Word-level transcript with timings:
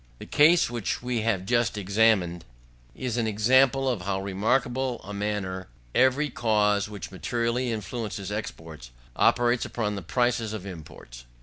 7. 0.15 0.15
The 0.17 0.25
case 0.35 0.67
which 0.67 1.03
we 1.03 1.21
have 1.21 1.45
just 1.45 1.77
examined, 1.77 2.43
is 2.95 3.17
an 3.17 3.27
example 3.27 3.93
in 3.93 3.99
how 3.99 4.19
remarkable 4.19 4.99
a 5.03 5.13
manner 5.13 5.67
every 5.93 6.31
cause 6.31 6.89
which 6.89 7.11
materially 7.11 7.71
influences 7.71 8.31
exports, 8.31 8.89
operates 9.15 9.63
upon 9.63 9.93
the 9.95 10.01
prices 10.01 10.53
of 10.53 10.65
imports. 10.65 11.25